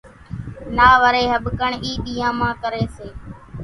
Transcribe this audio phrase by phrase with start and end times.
[0.77, 3.07] نا وري ۿٻڪڻ اِي ۮيان مان ڪري سي۔